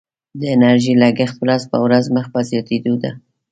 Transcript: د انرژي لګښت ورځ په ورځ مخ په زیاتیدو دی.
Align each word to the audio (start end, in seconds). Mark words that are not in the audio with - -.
د 0.39 0.41
انرژي 0.55 0.93
لګښت 1.01 1.37
ورځ 1.41 1.63
په 1.71 1.77
ورځ 1.85 2.05
مخ 2.15 2.25
په 2.33 2.39
زیاتیدو 2.49 2.93
دی. 3.01 3.11